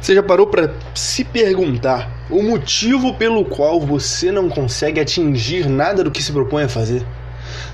Você 0.00 0.14
já 0.14 0.22
parou 0.22 0.46
para 0.46 0.72
se 0.94 1.22
perguntar 1.24 2.10
o 2.30 2.42
motivo 2.42 3.14
pelo 3.14 3.44
qual 3.44 3.78
você 3.78 4.32
não 4.32 4.48
consegue 4.48 4.98
atingir 4.98 5.68
nada 5.68 6.02
do 6.02 6.10
que 6.10 6.22
se 6.22 6.32
propõe 6.32 6.62
a 6.62 6.68
fazer? 6.68 7.04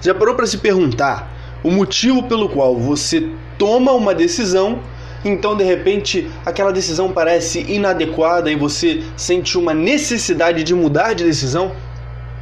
Já 0.02 0.12
parou 0.12 0.34
para 0.34 0.46
se 0.46 0.58
perguntar 0.58 1.32
o 1.62 1.70
motivo 1.70 2.24
pelo 2.24 2.48
qual 2.48 2.76
você 2.76 3.28
toma 3.56 3.92
uma 3.92 4.12
decisão, 4.12 4.80
então 5.24 5.56
de 5.56 5.62
repente 5.62 6.28
aquela 6.44 6.72
decisão 6.72 7.12
parece 7.12 7.60
inadequada 7.60 8.50
e 8.50 8.56
você 8.56 9.04
sente 9.16 9.56
uma 9.56 9.72
necessidade 9.72 10.64
de 10.64 10.74
mudar 10.74 11.12
de 11.12 11.22
decisão? 11.22 11.70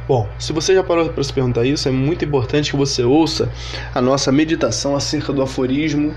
Bom, 0.07 0.27
se 0.39 0.51
você 0.51 0.73
já 0.73 0.83
parou 0.83 1.09
para 1.09 1.23
se 1.23 1.31
perguntar 1.31 1.63
isso, 1.63 1.87
é 1.87 1.91
muito 1.91 2.25
importante 2.25 2.71
que 2.71 2.77
você 2.77 3.03
ouça 3.03 3.51
a 3.93 4.01
nossa 4.01 4.31
meditação 4.31 4.95
acerca 4.95 5.31
do 5.31 5.43
aforismo 5.43 6.11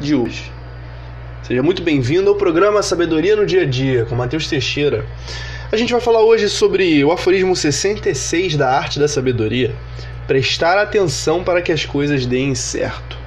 de 0.00 0.14
hoje. 0.14 0.50
Seja 1.42 1.60
muito 1.60 1.82
bem-vindo 1.82 2.30
ao 2.30 2.36
programa 2.36 2.84
Sabedoria 2.84 3.34
no 3.34 3.44
Dia 3.44 3.62
a 3.62 3.64
Dia, 3.64 4.04
com 4.04 4.14
Matheus 4.14 4.46
Teixeira. 4.46 5.04
A 5.72 5.76
gente 5.76 5.90
vai 5.90 6.00
falar 6.00 6.20
hoje 6.20 6.48
sobre 6.48 7.04
o 7.04 7.10
aforismo 7.10 7.56
66 7.56 8.54
da 8.54 8.70
arte 8.70 9.00
da 9.00 9.08
sabedoria. 9.08 9.74
Prestar 10.28 10.78
atenção 10.78 11.42
para 11.42 11.60
que 11.60 11.72
as 11.72 11.84
coisas 11.84 12.26
deem 12.26 12.54
certo. 12.54 13.18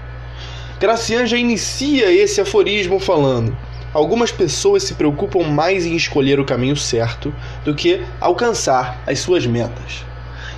Gracian 0.80 1.26
já 1.26 1.36
inicia 1.36 2.10
esse 2.10 2.40
aforismo 2.40 3.02
falando: 3.02 3.56
Algumas 3.92 4.32
pessoas 4.32 4.84
se 4.84 4.94
preocupam 4.94 5.44
mais 5.44 5.86
em 5.86 5.94
escolher 5.94 6.40
o 6.40 6.46
caminho 6.46 6.78
certo 6.78 7.36
do 7.66 7.76
que 7.76 8.02
alcançar 8.22 9.04
as 9.06 9.20
suas 9.20 9.46
metas. 9.46 10.06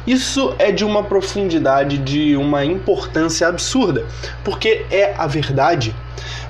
Isso 0.06 0.54
é 0.60 0.72
de 0.72 0.86
uma 0.86 1.04
profundidade, 1.04 1.98
de 1.98 2.38
uma 2.38 2.64
importância 2.64 3.48
absurda, 3.48 4.06
porque 4.44 4.86
é 4.92 5.16
a 5.18 5.26
verdade 5.26 5.96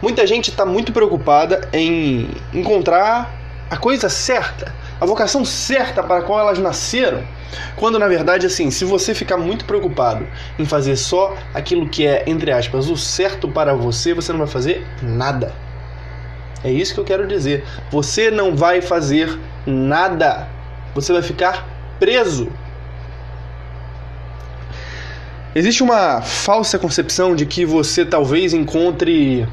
Muita 0.02 0.26
gente 0.26 0.50
está 0.50 0.66
muito 0.66 0.92
preocupada 0.92 1.68
em 1.74 2.30
encontrar 2.54 3.34
a 3.70 3.78
coisa 3.78 4.10
certa, 4.10 4.74
a 5.00 5.06
vocação 5.06 5.44
certa 5.44 6.02
para 6.02 6.20
a 6.20 6.22
qual 6.22 6.40
elas 6.40 6.60
nasceram. 6.60 7.24
Quando 7.76 8.00
na 8.00 8.08
verdade, 8.08 8.46
assim, 8.46 8.72
se 8.72 8.86
você 8.86 9.14
ficar 9.14 9.38
muito 9.38 9.66
preocupado 9.66 10.28
em 10.58 10.66
fazer 10.66 10.96
só 10.96 11.36
aquilo 11.54 11.88
que 11.90 12.06
é, 12.06 12.24
entre 12.28 12.52
aspas, 12.52 12.90
o 12.90 12.98
certo 12.98 13.48
para 13.48 13.74
você, 13.74 14.14
você 14.14 14.32
não 14.32 14.40
vai 14.40 14.48
fazer 14.48 14.86
nada. 15.02 15.54
É 16.64 16.72
isso 16.72 16.94
que 16.94 17.00
eu 17.00 17.06
quero 17.06 17.28
dizer. 17.28 17.64
Você 17.92 18.32
não 18.32 18.56
vai 18.56 18.82
fazer 18.82 19.38
nada. 19.66 20.48
Você 20.96 21.14
vai 21.14 21.22
ficar 21.22 21.68
preso. 22.00 22.52
Existe 25.56 25.82
uma 25.82 26.22
falsa 26.22 26.78
concepção 26.78 27.36
de 27.36 27.46
que 27.46 27.66
você 27.66 28.06
talvez 28.06 28.54
encontre 28.54 29.48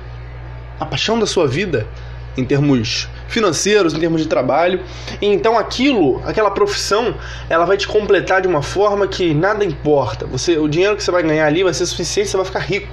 a 0.78 0.84
paixão 0.84 1.19
da 1.19 1.27
sua 1.27 1.47
vida 1.47 1.86
em 2.36 2.45
termos 2.45 3.09
financeiros, 3.28 3.95
em 3.95 4.01
termos 4.01 4.20
de 4.20 4.28
trabalho. 4.28 4.81
E 5.20 5.27
então 5.27 5.59
aquilo, 5.59 6.20
aquela 6.27 6.51
profissão, 6.51 7.14
ela 7.48 7.64
vai 7.64 7.77
te 7.77 7.86
completar 7.86 8.42
de 8.42 8.48
uma 8.48 8.62
forma 8.62 9.06
que 9.06 9.33
nada 9.33 9.64
importa. 9.64 10.27
Você, 10.27 10.59
o 10.59 10.69
dinheiro 10.69 10.97
que 10.97 11.03
você 11.03 11.11
vai 11.11 11.23
ganhar 11.23 11.47
ali 11.47 11.62
vai 11.62 11.73
ser 11.73 11.86
suficiente, 11.86 12.29
você 12.29 12.36
vai 12.36 12.47
ficar 12.47 12.61
rico. 12.61 12.92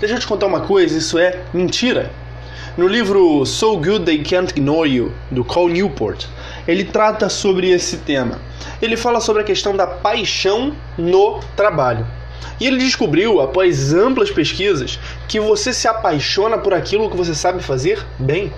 Deixa 0.00 0.14
eu 0.14 0.18
te 0.18 0.26
contar 0.26 0.46
uma 0.46 0.60
coisa, 0.60 0.98
isso 0.98 1.18
é 1.18 1.40
mentira. 1.52 2.10
No 2.76 2.88
livro 2.88 3.46
So 3.46 3.76
Good 3.76 4.04
They 4.04 4.24
Can't 4.24 4.50
Ignore 4.50 4.90
You, 4.90 5.12
do 5.30 5.44
Cole 5.44 5.72
Newport, 5.74 6.26
ele 6.66 6.82
trata 6.82 7.28
sobre 7.28 7.70
esse 7.70 7.98
tema. 7.98 8.40
Ele 8.82 8.96
fala 8.96 9.20
sobre 9.20 9.42
a 9.42 9.44
questão 9.44 9.76
da 9.76 9.86
paixão 9.86 10.74
no 10.98 11.38
trabalho. 11.56 12.04
E 12.60 12.66
ele 12.66 12.78
descobriu, 12.78 13.40
após 13.40 13.92
amplas 13.92 14.30
pesquisas, 14.30 14.98
que 15.28 15.40
você 15.40 15.72
se 15.72 15.88
apaixona 15.88 16.58
por 16.58 16.72
aquilo 16.72 17.10
que 17.10 17.16
você 17.16 17.34
sabe 17.34 17.62
fazer 17.62 18.04
bem. 18.18 18.52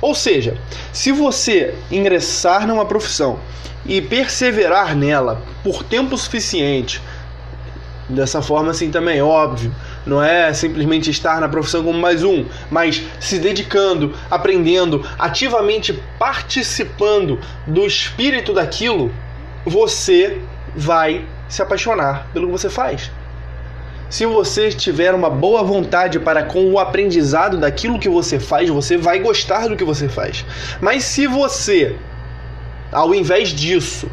Ou 0.00 0.14
seja, 0.14 0.56
se 0.92 1.10
você 1.10 1.74
ingressar 1.90 2.66
numa 2.66 2.84
profissão 2.84 3.38
e 3.84 4.00
perseverar 4.00 4.94
nela 4.94 5.42
por 5.64 5.82
tempo 5.82 6.16
suficiente, 6.16 7.02
dessa 8.08 8.40
forma 8.40 8.70
assim 8.70 8.90
também, 8.90 9.20
óbvio, 9.20 9.74
não 10.06 10.22
é 10.22 10.52
simplesmente 10.54 11.10
estar 11.10 11.40
na 11.40 11.48
profissão 11.48 11.82
como 11.84 11.98
mais 11.98 12.22
um, 12.22 12.46
mas 12.70 13.02
se 13.20 13.38
dedicando, 13.38 14.14
aprendendo, 14.30 15.04
ativamente 15.18 15.92
participando 16.18 17.38
do 17.66 17.84
espírito 17.86 18.54
daquilo, 18.54 19.12
você 19.64 20.40
vai 20.74 21.24
se 21.48 21.60
apaixonar 21.60 22.28
pelo 22.32 22.46
que 22.46 22.52
você 22.52 22.70
faz. 22.70 23.10
Se 24.10 24.24
você 24.24 24.70
tiver 24.70 25.14
uma 25.14 25.28
boa 25.28 25.62
vontade 25.62 26.18
para 26.18 26.42
com 26.42 26.72
o 26.72 26.78
aprendizado 26.78 27.58
daquilo 27.58 27.98
que 27.98 28.08
você 28.08 28.40
faz, 28.40 28.70
você 28.70 28.96
vai 28.96 29.18
gostar 29.18 29.68
do 29.68 29.76
que 29.76 29.84
você 29.84 30.08
faz. 30.08 30.46
Mas 30.80 31.04
se 31.04 31.26
você, 31.26 31.94
ao 32.90 33.14
invés 33.14 33.50
disso, 33.50 34.10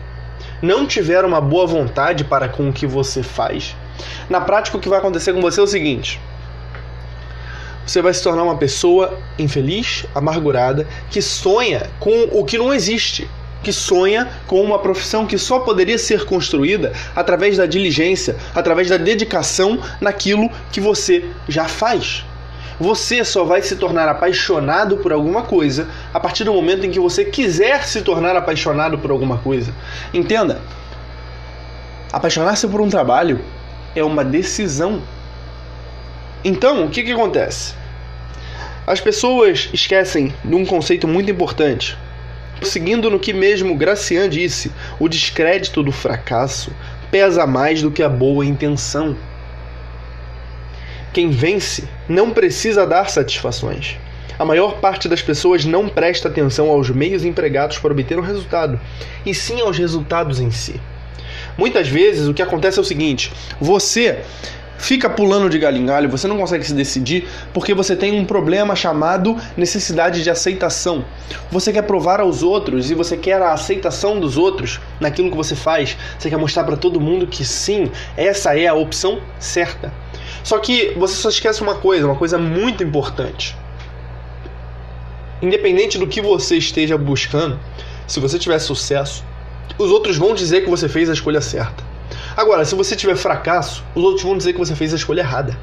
não 0.61 0.85
tiver 0.85 1.23
uma 1.23 1.39
boa 1.39 1.66
vontade 1.66 2.25
para 2.25 2.50
com 2.50 2.67
o 2.69 2.73
que 2.73 2.85
você 2.85 3.23
faz, 3.23 3.73
na 4.29 4.41
prática 4.41 4.78
o 4.78 4.81
que 4.81 4.89
vai 4.89 5.00
acontecer 5.00 5.31
com 5.31 5.39
você 5.39 5.61
é 5.61 5.63
o 5.63 5.67
seguinte: 5.67 6.19
você 7.88 8.01
vai 8.01 8.13
se 8.13 8.22
tornar 8.22 8.44
uma 8.44 8.57
pessoa 8.57 9.17
infeliz, 9.39 10.05
amargurada, 10.13 10.85
que 11.09 11.22
sonha 11.22 11.89
com 12.01 12.29
o 12.34 12.44
que 12.44 12.57
não 12.57 12.73
existe 12.73 13.29
que 13.66 13.74
sonha 13.74 14.30
com 14.46 14.62
uma 14.62 14.78
profissão 14.78 15.26
que 15.26 15.40
só 15.40 15.58
poderia 15.58 15.98
ser 15.98 16.24
construída 16.26 16.94
através 17.16 17.58
da 17.58 17.66
diligência, 17.66 18.36
através 18.53 18.90
da 18.90 18.98
dedicação 18.98 19.80
naquilo 20.00 20.52
que 20.72 20.80
você 20.80 21.26
já 21.50 21.68
faz. 21.68 22.24
Você 22.80 23.26
só 23.26 23.44
vai 23.44 23.64
se 23.64 23.76
tornar 23.78 24.08
apaixonado 24.08 24.98
por 24.98 25.12
alguma 25.12 25.42
coisa 25.42 25.90
a 26.14 26.20
partir 26.20 26.44
do 26.44 26.53
momento 26.53 26.86
em 26.86 26.92
que 26.92 27.00
você 27.00 27.26
quiser 27.26 27.88
se 27.88 28.03
tornar 28.03 28.36
apaixonado 28.36 29.00
por 29.00 29.09
alguma 29.09 29.40
coisa. 29.40 29.74
Entenda, 30.14 30.62
apaixonar-se 32.14 32.68
por 32.68 32.82
um 32.82 32.90
trabalho 32.90 33.42
é 33.96 34.03
uma 34.03 34.24
decisão. 34.24 35.02
Então, 36.44 36.86
o 36.86 36.90
que, 36.92 37.02
que 37.02 37.14
acontece? 37.14 37.74
As 38.86 39.02
pessoas 39.02 39.70
esquecem 39.74 40.32
de 40.44 40.53
um 40.53 40.64
conceito 40.64 41.08
muito 41.08 41.32
importante. 41.32 41.97
Seguindo 42.61 43.09
no 43.09 43.19
que 43.19 43.33
mesmo 43.33 43.75
Gracian 43.75 44.29
disse, 44.29 44.71
o 44.99 45.09
descrédito 45.09 45.83
do 45.83 45.91
fracasso 45.91 46.71
pesa 47.11 47.45
mais 47.45 47.81
do 47.81 47.91
que 47.91 48.01
a 48.01 48.09
boa 48.09 48.45
intenção. 48.45 49.16
Quem 51.13 51.29
vence 51.29 51.88
não 52.09 52.31
precisa 52.31 52.85
dar 52.85 53.09
satisfações. 53.09 53.97
A 54.38 54.43
maior 54.43 54.79
parte 54.81 55.07
das 55.07 55.21
pessoas 55.21 55.63
não 55.63 55.88
presta 55.88 56.27
atenção 56.27 56.69
aos 56.69 56.89
meios 56.89 57.23
empregados 57.23 57.77
para 57.77 57.93
obter 57.93 58.17
um 58.19 58.21
resultado, 58.21 58.79
e 59.25 59.33
sim 59.33 59.61
aos 59.61 59.77
resultados 59.77 60.41
em 60.41 60.51
si. 60.51 60.79
Muitas 61.57 61.87
vezes 61.87 62.27
o 62.27 62.33
que 62.33 62.41
acontece 62.41 62.79
é 62.79 62.81
o 62.81 62.85
seguinte: 62.85 63.31
você 63.61 64.19
fica 64.78 65.09
pulando 65.09 65.50
de 65.50 65.58
galho 65.58 65.78
em 65.78 65.86
galho, 65.86 66.09
você 66.09 66.28
não 66.28 66.38
consegue 66.38 66.66
se 66.66 66.74
decidir 66.74 67.28
porque 67.53 67.74
você 67.74 67.96
tem 67.96 68.19
um 68.19 68.25
problema 68.25 68.75
chamado 68.75 69.36
necessidade 69.56 70.24
de 70.24 70.30
aceitação. 70.30 71.06
Você 71.52 71.72
quer 71.72 71.84
provar 71.84 72.19
aos 72.19 72.44
outros 72.44 72.91
e 72.91 72.94
você 72.94 73.18
quer 73.18 73.41
a 73.41 73.53
aceitação 73.53 74.19
dos 74.19 74.38
outros 74.38 74.80
naquilo 75.00 75.30
que 75.30 75.38
você 75.38 75.56
faz. 75.56 75.97
Você 76.18 76.30
quer 76.30 76.38
mostrar 76.38 76.64
para 76.64 76.78
todo 76.78 77.00
mundo 77.00 77.28
que 77.28 77.46
sim, 77.46 77.91
essa 78.18 78.58
é 78.58 78.68
a 78.68 78.74
opção 78.74 79.22
certa. 79.40 79.94
Só 80.44 80.59
que 80.59 80.94
você 80.97 81.16
só 81.16 81.30
esquece 81.30 81.62
uma 81.62 81.75
coisa, 81.75 82.06
uma 82.06 82.16
coisa 82.16 82.38
muito 82.38 82.84
importante. 82.84 83.56
Independente 85.41 85.97
do 85.97 86.08
que 86.08 86.22
você 86.22 86.58
esteja 86.58 86.97
buscando, 86.97 87.59
se 88.08 88.19
você 88.19 88.40
tiver 88.40 88.59
sucesso, 88.59 89.24
os 89.78 89.90
outros 89.90 90.18
vão 90.18 90.34
dizer 90.34 90.64
que 90.64 90.69
você 90.69 90.88
fez 90.88 91.09
a 91.09 91.14
escolha 91.14 91.41
certa. 91.41 91.84
Agora, 92.38 92.66
se 92.66 92.75
você 92.75 92.97
tiver 92.97 93.16
fracasso, 93.16 93.81
os 93.96 94.03
outros 94.03 94.23
vão 94.23 94.38
dizer 94.38 94.51
que 94.51 94.59
você 94.59 94.75
fez 94.75 94.91
a 94.91 94.97
escolha 94.97 95.22
errada. 95.22 95.57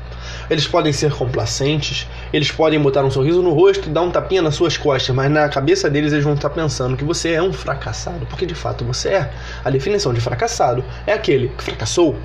Eles 0.48 0.66
podem 0.66 0.90
ser 0.90 1.12
complacentes, 1.12 2.08
eles 2.32 2.50
podem 2.50 2.80
botar 2.80 3.04
um 3.04 3.10
sorriso 3.10 3.42
no 3.42 3.52
rosto 3.52 3.90
e 3.90 3.92
dar 3.92 4.00
um 4.00 4.10
tapinha 4.10 4.40
nas 4.40 4.54
suas 4.54 4.78
costas, 4.78 5.14
mas 5.14 5.30
na 5.30 5.50
cabeça 5.50 5.90
deles 5.90 6.14
eles 6.14 6.24
vão 6.24 6.32
estar 6.32 6.48
pensando 6.48 6.96
que 6.96 7.04
você 7.04 7.32
é 7.32 7.42
um 7.42 7.52
fracassado, 7.52 8.24
porque 8.24 8.46
de 8.46 8.54
fato 8.54 8.86
você 8.86 9.10
é. 9.10 9.30
A 9.62 9.68
definição 9.68 10.14
de 10.14 10.20
fracassado 10.22 10.82
é 11.06 11.12
aquele 11.12 11.48
que 11.48 11.62
fracassou. 11.62 12.16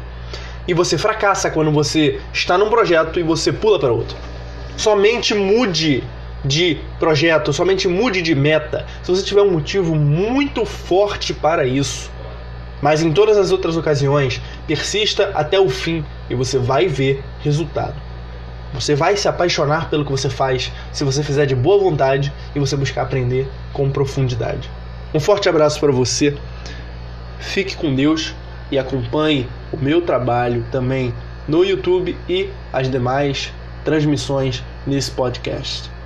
E 0.66 0.74
você 0.74 0.98
fracassa 0.98 1.50
quando 1.50 1.72
você 1.72 2.22
está 2.32 2.58
num 2.58 2.70
projeto 2.70 3.20
e 3.20 3.24
você 3.24 3.52
pula 3.52 3.78
para 3.78 3.92
outro. 3.92 4.16
Somente 4.78 5.34
mude 5.34 6.06
de 6.46 6.78
projeto, 7.00 7.52
somente 7.52 7.88
mude 7.88 8.22
de 8.22 8.34
meta 8.34 8.86
se 9.04 9.12
você 9.12 9.24
tiver 9.24 9.42
um 9.42 9.52
motivo 9.52 9.94
muito 9.94 10.64
forte 10.66 11.34
para 11.34 11.66
isso. 11.66 12.10
Mas 12.82 13.02
em 13.02 13.12
todas 13.12 13.38
as 13.38 13.52
outras 13.52 13.76
ocasiões, 13.76 14.42
persista 14.68 15.32
até 15.34 15.60
o 15.60 15.70
fim 15.70 16.06
e 16.30 16.36
você 16.36 16.58
vai 16.60 16.88
ver 16.88 17.24
resultado. 17.40 17.96
Você 18.74 18.94
vai 18.96 19.16
se 19.18 19.28
apaixonar 19.28 19.90
pelo 19.90 20.06
que 20.06 20.12
você 20.12 20.30
faz 20.30 20.72
se 20.92 21.04
você 21.04 21.24
fizer 21.24 21.46
de 21.46 21.56
boa 21.56 21.80
vontade 21.80 22.32
e 22.54 22.60
você 22.60 22.76
buscar 22.76 23.04
aprender 23.04 23.50
com 23.74 23.90
profundidade. 23.90 24.70
Um 25.14 25.20
forte 25.20 25.50
abraço 25.50 25.80
para 25.80 25.92
você. 25.92 26.38
Fique 27.40 27.76
com 27.76 27.96
Deus 27.96 28.36
e 28.72 28.78
acompanhe 28.78 29.48
o 29.72 29.78
meu 29.78 30.02
trabalho 30.02 30.66
também 30.72 31.14
no 31.48 31.64
YouTube 31.64 32.18
e 32.28 32.50
as 32.74 32.90
demais 32.92 33.54
transmissões 33.84 34.64
nesse 34.86 35.12
podcast. 35.12 35.97